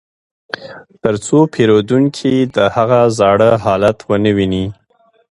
[1.01, 4.65] ترڅو پیرودونکي د هغه زاړه حالت ونه ویني